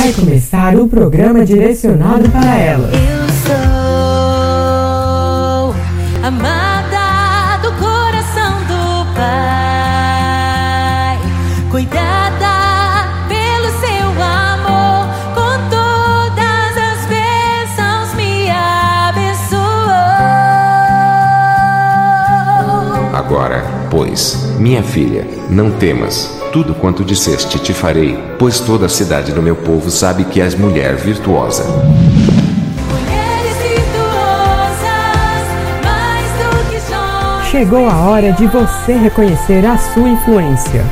[0.00, 2.88] Vai começar o programa direcionado para ela.
[2.90, 3.19] Eu
[24.60, 26.38] minha filha, não temas.
[26.52, 30.54] Tudo quanto disseste te farei, pois toda a cidade do meu povo sabe que és
[30.54, 31.64] mulher virtuosa.
[32.90, 34.84] Mulheres virtuosas,
[35.82, 37.46] mais do que joias.
[37.50, 40.84] Chegou a hora de você reconhecer a sua influência.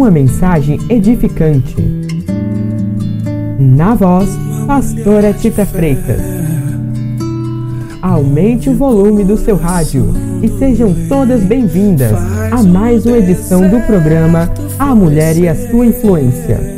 [0.00, 1.76] Uma mensagem edificante.
[3.58, 4.30] Na voz,
[4.66, 6.22] Pastora Tita Freitas.
[8.00, 12.16] Aumente o volume do seu rádio e sejam todas bem-vindas
[12.50, 16.69] a mais uma edição do programa A Mulher e a Sua Influência.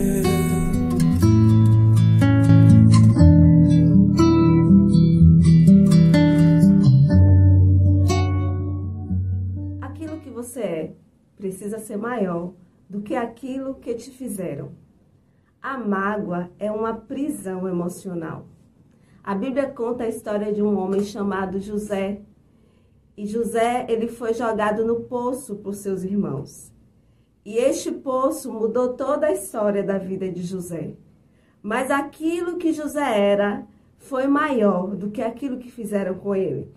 [14.04, 14.72] Te fizeram.
[15.60, 18.46] A mágoa é uma prisão emocional.
[19.22, 22.22] A Bíblia conta a história de um homem chamado José.
[23.16, 26.72] E José, ele foi jogado no poço por seus irmãos.
[27.44, 30.94] E este poço mudou toda a história da vida de José.
[31.62, 33.64] Mas aquilo que José era
[33.98, 36.68] foi maior do que aquilo que fizeram com ele.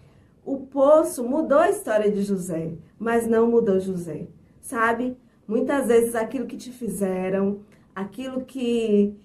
[0.45, 4.27] O poço mudou a história de José, mas não mudou José.
[4.61, 5.17] Sabe?
[5.47, 7.59] Muitas vezes aquilo que te fizeram,
[7.95, 9.15] aquilo que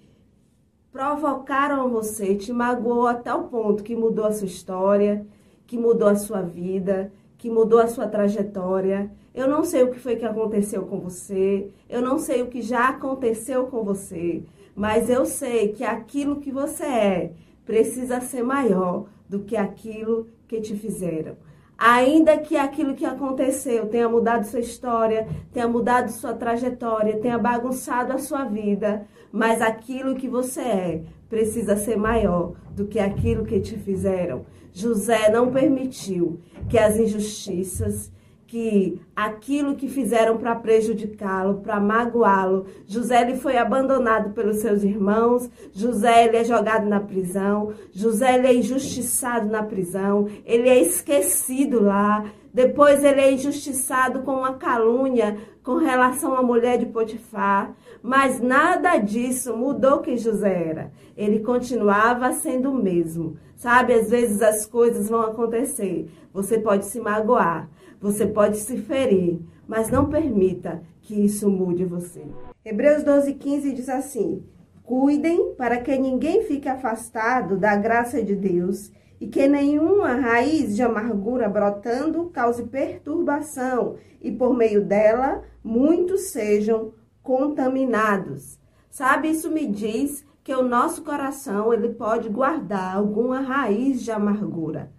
[0.92, 5.26] provocaram você, te magoou até o ponto que mudou a sua história,
[5.66, 9.10] que mudou a sua vida, que mudou a sua trajetória.
[9.34, 12.60] Eu não sei o que foi que aconteceu com você, eu não sei o que
[12.60, 14.42] já aconteceu com você,
[14.74, 17.32] mas eu sei que aquilo que você é
[17.64, 21.36] precisa ser maior do que aquilo que te fizeram.
[21.82, 28.12] Ainda que aquilo que aconteceu tenha mudado sua história, tenha mudado sua trajetória, tenha bagunçado
[28.12, 33.58] a sua vida, mas aquilo que você é precisa ser maior do que aquilo que
[33.60, 34.44] te fizeram.
[34.74, 38.12] José não permitiu que as injustiças,
[38.50, 45.48] que aquilo que fizeram para prejudicá-lo, para magoá-lo, José ele foi abandonado pelos seus irmãos,
[45.72, 51.80] José ele é jogado na prisão, José ele é injustiçado na prisão, ele é esquecido
[51.80, 57.72] lá, depois ele é injustiçado com uma calúnia com relação à mulher de Potifar,
[58.02, 60.92] mas nada disso mudou quem José era.
[61.16, 63.36] Ele continuava sendo o mesmo.
[63.54, 66.10] Sabe, às vezes as coisas vão acontecer.
[66.32, 67.68] Você pode se magoar,
[68.00, 72.24] você pode se ferir, mas não permita que isso mude você.
[72.64, 74.42] Hebreus 12, 15 diz assim:
[74.82, 78.90] Cuidem para que ninguém fique afastado da graça de Deus
[79.20, 86.92] e que nenhuma raiz de amargura brotando cause perturbação e por meio dela muitos sejam
[87.22, 88.58] contaminados.
[88.90, 94.90] Sabe, isso me diz que o nosso coração ele pode guardar alguma raiz de amargura.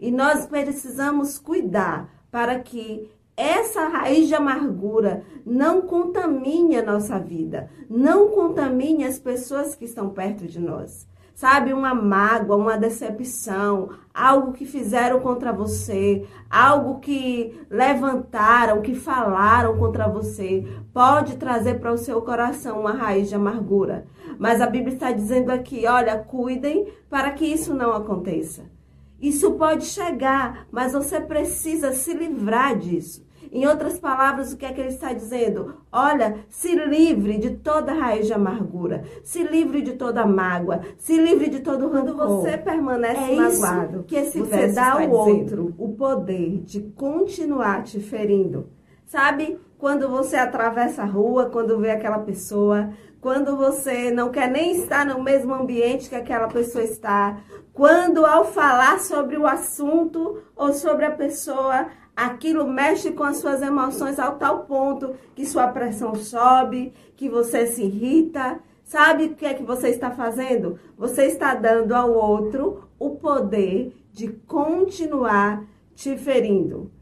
[0.00, 7.70] E nós precisamos cuidar para que essa raiz de amargura não contamine a nossa vida,
[7.88, 11.08] não contamine as pessoas que estão perto de nós.
[11.34, 19.78] Sabe, uma mágoa, uma decepção, algo que fizeram contra você, algo que levantaram, que falaram
[19.78, 24.04] contra você, pode trazer para o seu coração uma raiz de amargura.
[24.38, 28.75] Mas a Bíblia está dizendo aqui: olha, cuidem para que isso não aconteça.
[29.20, 33.26] Isso pode chegar, mas você precisa se livrar disso.
[33.52, 35.76] Em outras palavras, o que é que ele está dizendo?
[35.90, 41.48] Olha, se livre de toda raiz de amargura, se livre de toda mágoa, se livre
[41.48, 42.16] de todo rancor.
[42.16, 46.80] Quando você permanece É isso magoado, que esse você dá ao outro o poder de
[46.94, 48.68] continuar te ferindo.
[49.06, 49.58] Sabe?
[49.78, 52.90] Quando você atravessa a rua, quando vê aquela pessoa,
[53.20, 57.38] quando você não quer nem estar no mesmo ambiente que aquela pessoa está,
[57.74, 63.60] quando ao falar sobre o assunto ou sobre a pessoa, aquilo mexe com as suas
[63.60, 68.58] emoções ao tal ponto que sua pressão sobe, que você se irrita.
[68.82, 70.78] Sabe o que é que você está fazendo?
[70.96, 75.64] Você está dando ao outro o poder de continuar
[75.94, 76.95] te ferindo.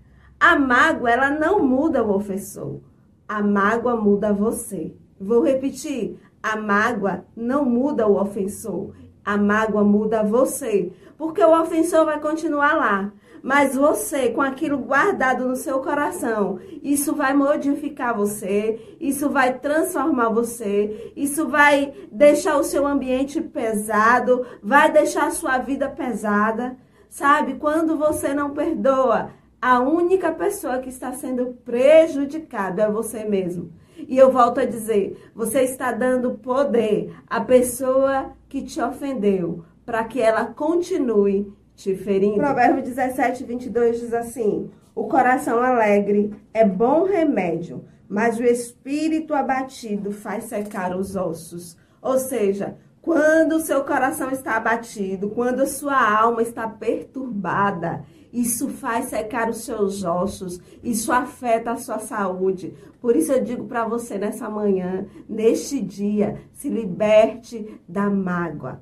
[0.46, 2.81] A mágoa, ela não muda o ofensor.
[3.26, 4.94] A mágoa muda você.
[5.19, 6.19] Vou repetir.
[6.43, 8.93] A mágoa não muda o ofensor.
[9.25, 10.93] A mágoa muda você.
[11.17, 13.11] Porque o ofensor vai continuar lá.
[13.43, 20.29] Mas você, com aquilo guardado no seu coração, isso vai modificar você, isso vai transformar
[20.29, 26.76] você, isso vai deixar o seu ambiente pesado, vai deixar a sua vida pesada.
[27.08, 29.31] Sabe, quando você não perdoa,
[29.64, 33.72] a única pessoa que está sendo prejudicada é você mesmo.
[33.96, 40.05] E eu volto a dizer, você está dando poder à pessoa que te ofendeu para
[40.05, 42.37] que ela continue te ferindo.
[42.37, 50.12] Provérbio 17, 22 diz assim: O coração alegre é bom remédio, mas o espírito abatido
[50.12, 51.75] faz secar os ossos.
[52.02, 58.69] Ou seja, quando o seu coração está abatido, quando a sua alma está perturbada, isso
[58.69, 62.75] faz secar os seus ossos, isso afeta a sua saúde.
[63.00, 68.81] Por isso eu digo para você nessa manhã, neste dia, se liberte da mágoa.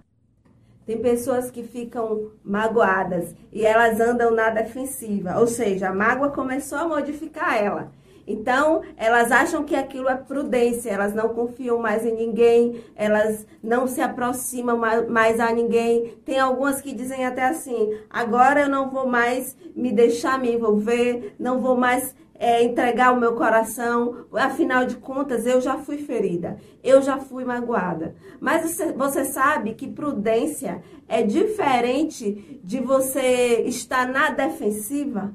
[0.87, 6.79] Tem pessoas que ficam magoadas e elas andam na defensiva, ou seja, a mágoa começou
[6.79, 7.93] a modificar ela.
[8.27, 13.87] Então, elas acham que aquilo é prudência, elas não confiam mais em ninguém, elas não
[13.87, 14.79] se aproximam
[15.09, 16.15] mais a ninguém.
[16.25, 21.35] Tem algumas que dizem até assim: agora eu não vou mais me deixar me envolver,
[21.39, 26.57] não vou mais é, entregar o meu coração, afinal de contas, eu já fui ferida,
[26.83, 28.17] eu já fui magoada.
[28.41, 35.33] Mas você, sabe que prudência é diferente de você estar na defensiva?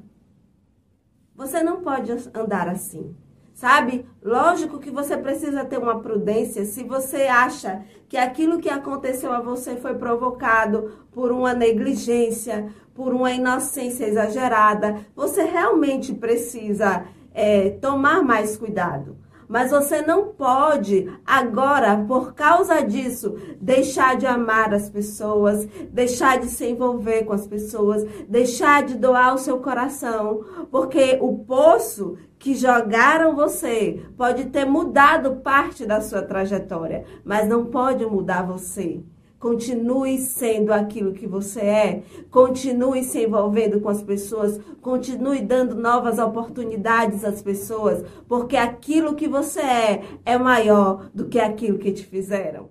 [1.38, 3.14] Você não pode andar assim.
[3.54, 4.04] Sabe?
[4.20, 9.40] Lógico que você precisa ter uma prudência se você acha que aquilo que aconteceu a
[9.40, 14.98] você foi provocado por uma negligência, por uma inocência exagerada.
[15.14, 19.16] Você realmente precisa é, tomar mais cuidado.
[19.48, 26.46] Mas você não pode agora, por causa disso, deixar de amar as pessoas, deixar de
[26.46, 32.54] se envolver com as pessoas, deixar de doar o seu coração, porque o poço que
[32.54, 39.02] jogaram você pode ter mudado parte da sua trajetória, mas não pode mudar você.
[39.38, 42.02] Continue sendo aquilo que você é.
[42.28, 44.60] Continue se envolvendo com as pessoas.
[44.80, 48.04] Continue dando novas oportunidades às pessoas.
[48.26, 52.70] Porque aquilo que você é é maior do que aquilo que te fizeram.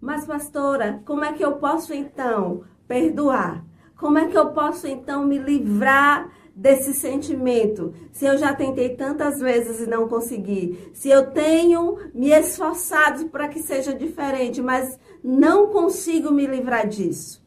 [0.00, 3.64] Mas, pastora, como é que eu posso então perdoar?
[3.98, 7.92] Como é que eu posso então me livrar desse sentimento?
[8.10, 13.48] Se eu já tentei tantas vezes e não consegui, se eu tenho me esforçado para
[13.48, 17.44] que seja diferente, mas não consigo me livrar disso.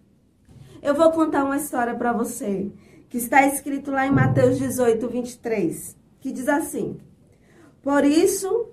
[0.81, 2.71] Eu vou contar uma história para você,
[3.09, 7.00] que está escrito lá em Mateus 18, 23, que diz assim:
[7.81, 8.69] Por isso,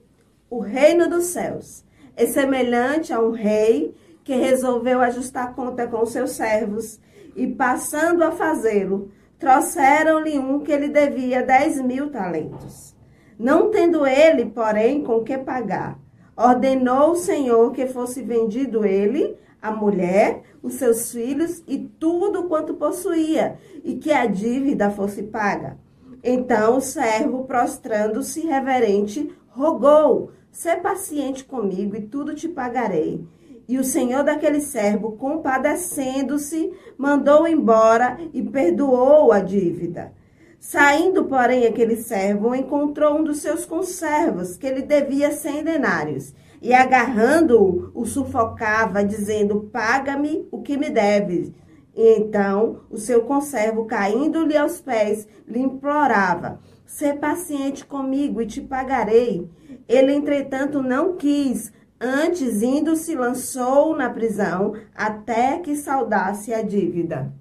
[0.51, 1.83] o reino dos céus
[2.15, 7.01] é semelhante a um rei que resolveu ajustar conta com seus servos
[7.35, 12.95] e, passando a fazê-lo, trouxeram-lhe um que ele devia dez mil talentos.
[13.39, 15.99] Não tendo ele, porém, com que pagar,
[16.37, 22.75] ordenou o Senhor que fosse vendido ele, a mulher, os seus filhos e tudo quanto
[22.75, 25.79] possuía, e que a dívida fosse paga.
[26.23, 33.25] Então o servo, prostrando-se reverente, rogou: Sê paciente comigo e tudo te pagarei.
[33.69, 40.13] E o senhor daquele servo, compadecendo-se, mandou embora e perdoou a dívida.
[40.59, 46.73] Saindo, porém, aquele servo encontrou um dos seus conservos, que ele devia cem denários, e
[46.73, 51.53] agarrando-o, o sufocava, dizendo: Paga-me o que me deves.
[51.95, 58.61] E então o seu conservo, caindo-lhe aos pés, lhe implorava: Sê paciente comigo e te
[58.61, 59.49] pagarei.
[59.89, 67.33] Ele, entretanto, não quis, antes, indo, se lançou na prisão até que saudasse a dívida.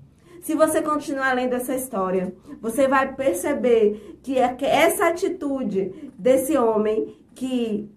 [0.41, 7.89] Se você continuar lendo essa história, você vai perceber que essa atitude desse homem que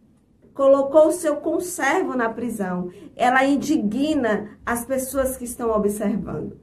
[0.55, 6.59] colocou o seu conservo na prisão, ela indigna as pessoas que estão observando.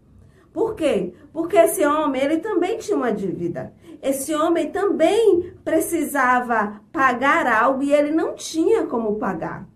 [0.52, 1.14] Por quê?
[1.32, 3.74] Porque esse homem, ele também tinha uma dívida.
[4.02, 9.68] Esse homem também precisava pagar algo e ele não tinha como pagar.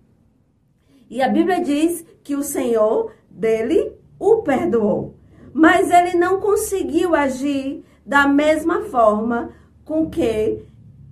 [1.10, 5.20] E a Bíblia diz que o Senhor dele o perdoou
[5.54, 9.51] mas ele não conseguiu agir da mesma forma
[9.84, 10.63] com que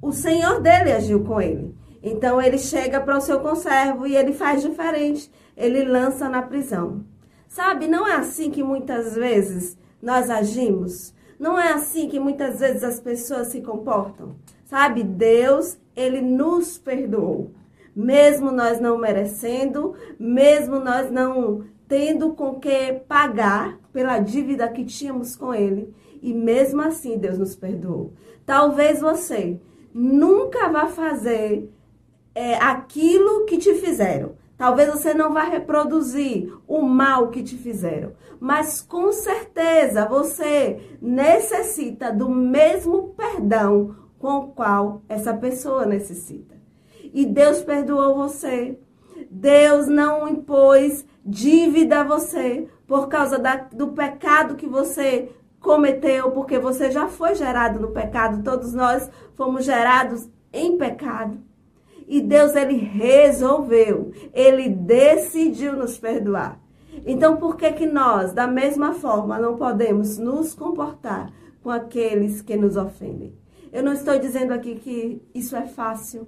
[0.02, 1.76] o senhor dele agiu com ele.
[2.02, 7.04] Então ele chega para o seu conservo e ele faz diferente, ele lança na prisão.
[7.48, 11.14] Sabe, não é assim que muitas vezes nós agimos?
[11.40, 14.36] Não é assim que muitas vezes as pessoas se comportam?
[14.66, 17.52] Sabe, Deus, ele nos perdoou.
[17.98, 25.36] Mesmo nós não merecendo, mesmo nós não tendo com que pagar pela dívida que tínhamos
[25.36, 28.14] com ele, e mesmo assim Deus nos perdoou.
[28.46, 29.60] Talvez você
[29.92, 31.74] nunca vá fazer
[32.36, 34.34] é, aquilo que te fizeram.
[34.56, 42.12] Talvez você não vá reproduzir o mal que te fizeram, mas com certeza você necessita
[42.12, 46.57] do mesmo perdão com o qual essa pessoa necessita.
[47.18, 48.78] E Deus perdoou você.
[49.32, 56.60] Deus não impôs dívida a você por causa da, do pecado que você cometeu, porque
[56.60, 61.40] você já foi gerado no pecado, todos nós fomos gerados em pecado.
[62.08, 66.60] E Deus ele resolveu, ele decidiu nos perdoar.
[67.04, 71.34] Então, por que que nós, da mesma forma, não podemos nos comportar
[71.64, 73.34] com aqueles que nos ofendem?
[73.74, 76.28] Eu não estou dizendo aqui que isso é fácil.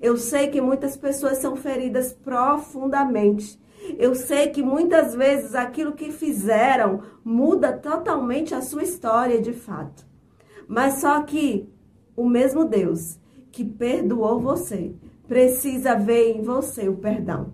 [0.00, 3.60] Eu sei que muitas pessoas são feridas profundamente.
[3.98, 10.06] Eu sei que muitas vezes aquilo que fizeram muda totalmente a sua história de fato.
[10.66, 11.68] Mas só que
[12.14, 13.18] o mesmo Deus
[13.50, 14.94] que perdoou você
[15.26, 17.52] precisa ver em você o perdão.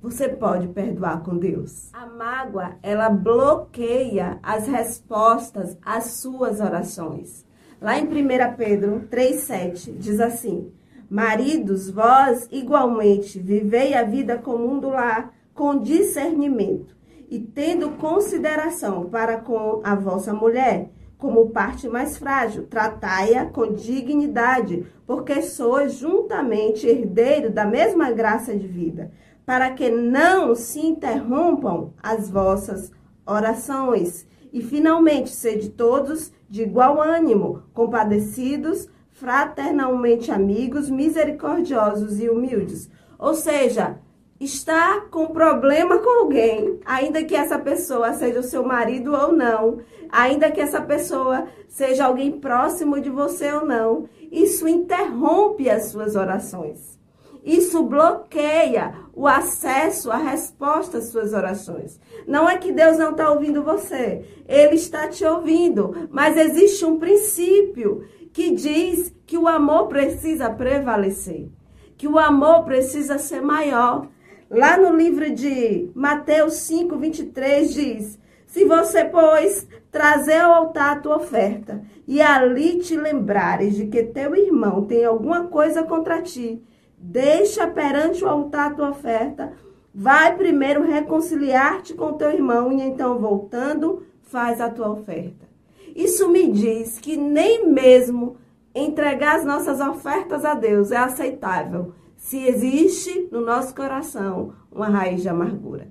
[0.00, 1.90] Você pode perdoar com Deus.
[1.92, 7.46] A mágoa, ela bloqueia as respostas às suas orações.
[7.80, 10.72] Lá em 1 Pedro 3,7 diz assim:
[11.12, 16.96] Maridos, vós igualmente vivei a vida comum do lar com discernimento
[17.28, 20.88] e tendo consideração para com a vossa mulher,
[21.18, 28.66] como parte mais frágil, tratai-a com dignidade, porque sois juntamente herdeiro da mesma graça de
[28.66, 29.12] vida,
[29.44, 32.90] para que não se interrompam as vossas
[33.26, 34.26] orações.
[34.50, 38.88] E finalmente, sede todos de igual ânimo, compadecidos,
[39.22, 42.90] fraternalmente amigos, misericordiosos e humildes.
[43.16, 43.98] Ou seja,
[44.40, 49.78] está com problema com alguém, ainda que essa pessoa seja o seu marido ou não,
[50.10, 56.16] ainda que essa pessoa seja alguém próximo de você ou não, isso interrompe as suas
[56.16, 57.00] orações.
[57.44, 62.00] Isso bloqueia o acesso à resposta às suas orações.
[62.26, 66.98] Não é que Deus não está ouvindo você, Ele está te ouvindo, mas existe um
[66.98, 71.48] princípio que diz que o amor precisa prevalecer,
[71.96, 74.08] que o amor precisa ser maior.
[74.50, 81.00] Lá no livro de Mateus 5, 23 diz: Se você, pois, trazer ao altar a
[81.00, 86.62] tua oferta e ali te lembrares de que teu irmão tem alguma coisa contra ti,
[86.98, 89.52] deixa perante o altar a tua oferta,
[89.94, 95.51] vai primeiro reconciliar-te com teu irmão e então, voltando, faz a tua oferta.
[95.94, 98.36] Isso me diz que nem mesmo
[98.74, 105.22] entregar as nossas ofertas a Deus é aceitável se existe no nosso coração uma raiz
[105.22, 105.88] de amargura.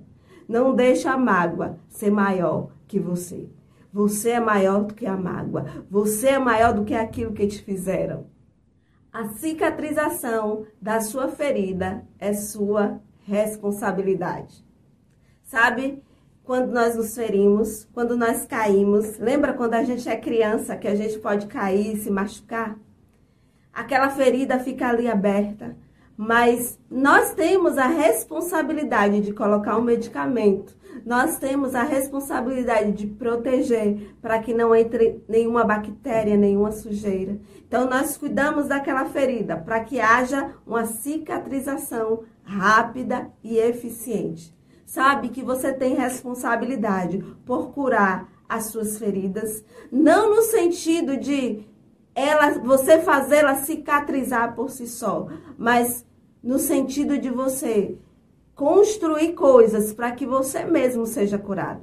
[0.48, 3.48] Não deixe a mágoa ser maior que você.
[3.92, 5.66] Você é maior do que a mágoa.
[5.90, 8.26] Você é maior do que aquilo que te fizeram.
[9.12, 14.64] A cicatrização da sua ferida é sua responsabilidade.
[15.42, 16.02] Sabe?
[16.44, 20.94] Quando nós nos ferimos, quando nós caímos, lembra quando a gente é criança que a
[20.94, 22.76] gente pode cair e se machucar?
[23.72, 25.76] Aquela ferida fica ali aberta,
[26.16, 30.76] mas nós temos a responsabilidade de colocar um medicamento.
[31.06, 37.38] Nós temos a responsabilidade de proteger para que não entre nenhuma bactéria, nenhuma sujeira.
[37.66, 44.54] Então, nós cuidamos daquela ferida para que haja uma cicatrização rápida e eficiente.
[44.92, 51.64] Sabe que você tem responsabilidade por curar as suas feridas, não no sentido de
[52.14, 56.04] ela, você fazê-la cicatrizar por si só, mas
[56.44, 57.96] no sentido de você
[58.54, 61.80] construir coisas para que você mesmo seja curado.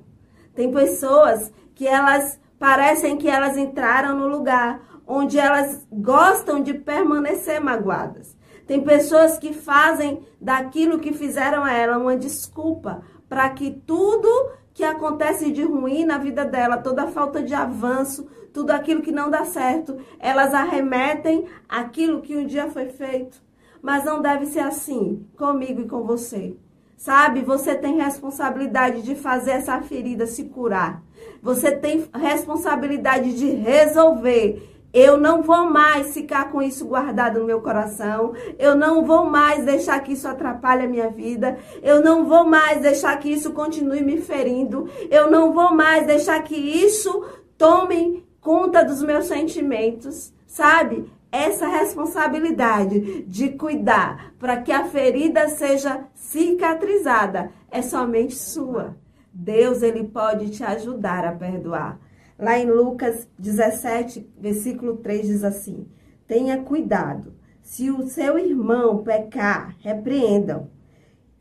[0.53, 7.59] Tem pessoas que elas parecem que elas entraram no lugar onde elas gostam de permanecer
[7.59, 8.37] magoadas.
[8.69, 14.83] Tem pessoas que fazem daquilo que fizeram a ela uma desculpa para que tudo que
[14.83, 19.43] acontece de ruim na vida dela, toda falta de avanço, tudo aquilo que não dá
[19.43, 23.41] certo, elas arremetem aquilo que um dia foi feito.
[23.81, 26.55] Mas não deve ser assim comigo e com você.
[26.95, 31.01] Sabe, você tem responsabilidade de fazer essa ferida se curar.
[31.41, 37.61] Você tem responsabilidade de resolver Eu não vou mais ficar com isso guardado no meu
[37.61, 38.33] coração.
[38.57, 41.57] Eu não vou mais deixar que isso atrapalhe a minha vida.
[41.83, 44.89] Eu não vou mais deixar que isso continue me ferindo.
[45.09, 47.23] Eu não vou mais deixar que isso
[47.57, 51.11] tome conta dos meus sentimentos, sabe?
[51.31, 58.97] Essa responsabilidade de cuidar para que a ferida seja cicatrizada é somente sua.
[59.31, 61.99] Deus ele pode te ajudar a perdoar.
[62.39, 65.85] Lá em Lucas 17, versículo 3 diz assim:
[66.25, 67.33] Tenha cuidado.
[67.61, 70.69] Se o seu irmão pecar, repreendam.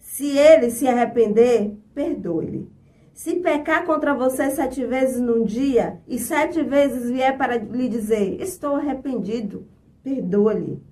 [0.01, 2.69] Se ele se arrepender, perdoe-lhe.
[3.15, 8.41] Se pecar contra você sete vezes num dia e sete vezes vier para lhe dizer:
[8.41, 9.69] Estou arrependido,
[10.03, 10.83] perdoe-lhe.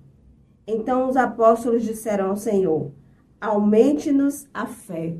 [0.65, 2.91] Então os apóstolos disseram ao Senhor:
[3.41, 5.17] Aumente-nos a fé.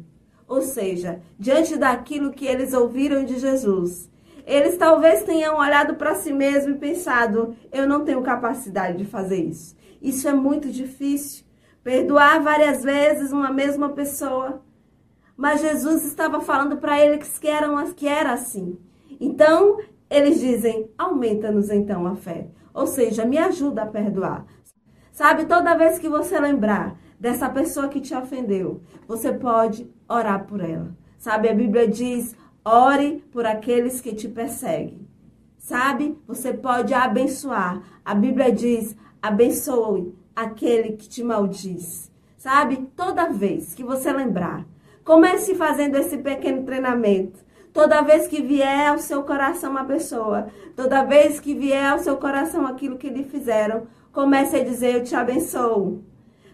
[0.48, 4.10] Ou seja, diante daquilo que eles ouviram de Jesus,
[4.48, 9.44] eles talvez tenham olhado para si mesmo e pensado: eu não tenho capacidade de fazer
[9.44, 9.76] isso.
[10.02, 11.46] Isso é muito difícil.
[11.84, 14.64] Perdoar várias vezes uma mesma pessoa.
[15.36, 18.80] Mas Jesus estava falando para eles que, eram, que era assim.
[19.20, 22.48] Então, eles dizem: aumenta-nos então a fé.
[22.74, 24.46] Ou seja, me ajuda a perdoar.
[25.12, 30.62] Sabe, toda vez que você lembrar dessa pessoa que te ofendeu, você pode orar por
[30.62, 30.96] ela.
[31.18, 32.34] Sabe, a Bíblia diz:
[32.70, 35.08] Ore por aqueles que te perseguem.
[35.58, 36.18] Sabe?
[36.28, 37.82] Você pode abençoar.
[38.04, 42.12] A Bíblia diz: abençoe aquele que te maldiz.
[42.38, 42.90] Sabe?
[42.94, 44.66] Toda vez que você lembrar,
[45.06, 47.40] comece fazendo esse pequeno treinamento.
[47.72, 52.18] Toda vez que vier ao seu coração uma pessoa, toda vez que vier ao seu
[52.18, 56.04] coração aquilo que lhe fizeram, comece a dizer: Eu te abençoo.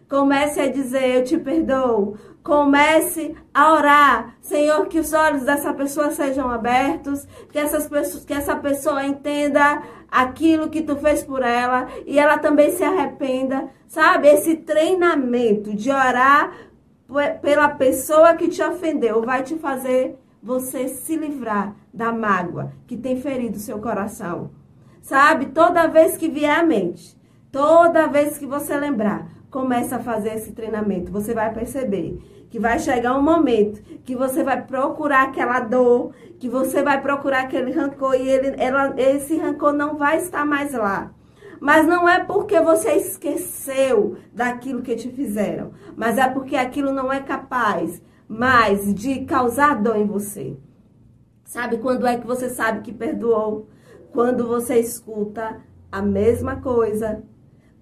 [0.08, 2.18] Comece a dizer: Eu te perdoo.
[2.44, 8.34] Comece a orar, Senhor, que os olhos dessa pessoa sejam abertos, que, essas pessoas, que
[8.34, 9.82] essa pessoa entenda
[10.12, 14.28] aquilo que tu fez por ela e ela também se arrependa, sabe?
[14.28, 16.52] Esse treinamento de orar
[17.42, 23.22] pela pessoa que te ofendeu vai te fazer você se livrar da mágoa que tem
[23.22, 24.52] ferido seu coração.
[25.02, 25.48] Sabe?
[25.48, 27.18] Toda vez que vier à mente,
[27.52, 31.12] toda vez que você lembrar, começa a fazer esse treinamento.
[31.12, 32.18] Você vai perceber
[32.50, 37.42] que vai chegar um momento que você vai procurar aquela dor, que você vai procurar
[37.44, 41.14] aquele rancor e ele, ela, esse rancor não vai estar mais lá.
[41.62, 47.14] Mas não é porque você esqueceu daquilo que te fizeram, mas é porque aquilo não
[47.14, 50.58] é capaz mais de causar dor em você.
[51.46, 53.70] Sabe quando é que você sabe que perdoou?
[54.12, 55.62] Quando você escuta
[55.92, 57.24] a mesma coisa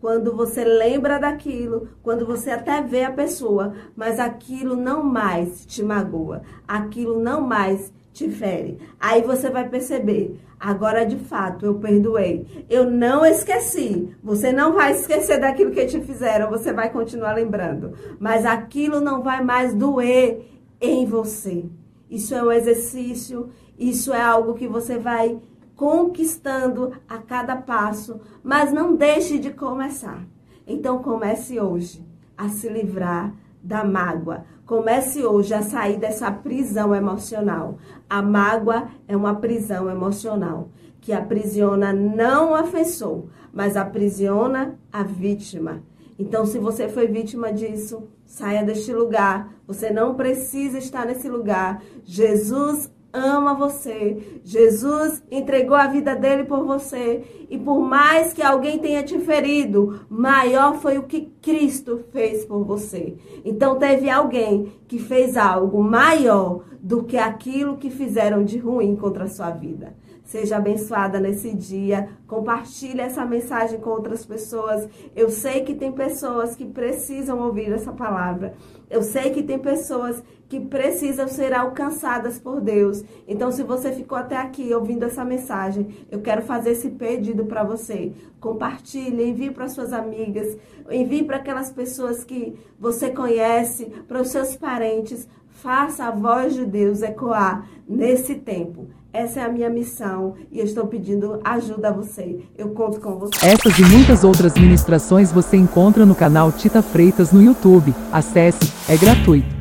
[0.01, 5.83] quando você lembra daquilo, quando você até vê a pessoa, mas aquilo não mais te
[5.83, 8.79] magoa, aquilo não mais te fere.
[8.99, 12.65] Aí você vai perceber, agora de fato eu perdoei.
[12.67, 14.09] Eu não esqueci.
[14.23, 19.21] Você não vai esquecer daquilo que te fizeram, você vai continuar lembrando, mas aquilo não
[19.21, 20.47] vai mais doer
[20.81, 21.65] em você.
[22.09, 25.39] Isso é um exercício, isso é algo que você vai
[25.81, 30.23] conquistando a cada passo, mas não deixe de começar.
[30.67, 32.05] Então comece hoje
[32.37, 34.45] a se livrar da mágoa.
[34.63, 37.79] Comece hoje a sair dessa prisão emocional.
[38.07, 45.81] A mágoa é uma prisão emocional que aprisiona não o ofensor, mas aprisiona a vítima.
[46.19, 49.51] Então, se você foi vítima disso, saia deste lugar.
[49.65, 51.81] Você não precisa estar nesse lugar.
[52.03, 54.39] Jesus ama você.
[54.43, 57.45] Jesus entregou a vida dele por você.
[57.49, 62.63] E por mais que alguém tenha te ferido, maior foi o que Cristo fez por
[62.63, 63.15] você.
[63.43, 69.25] Então teve alguém que fez algo maior do que aquilo que fizeram de ruim contra
[69.25, 69.93] a sua vida.
[70.31, 72.07] Seja abençoada nesse dia.
[72.25, 74.87] Compartilhe essa mensagem com outras pessoas.
[75.13, 78.53] Eu sei que tem pessoas que precisam ouvir essa palavra.
[78.89, 83.03] Eu sei que tem pessoas que precisam ser alcançadas por Deus.
[83.27, 87.65] Então, se você ficou até aqui ouvindo essa mensagem, eu quero fazer esse pedido para
[87.65, 88.13] você.
[88.39, 90.57] Compartilhe, envie para suas amigas,
[90.89, 95.27] envie para aquelas pessoas que você conhece, para os seus parentes.
[95.49, 98.87] Faça a voz de Deus ecoar nesse tempo.
[99.13, 102.39] Essa é a minha missão e eu estou pedindo ajuda a você.
[102.57, 103.45] Eu conto com você.
[103.45, 107.93] Essas e muitas outras ministrações você encontra no canal Tita Freitas no YouTube.
[108.11, 109.60] Acesse, é gratuito.